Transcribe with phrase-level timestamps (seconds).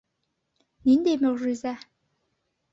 [0.87, 1.77] Ниндәй мөғжизә?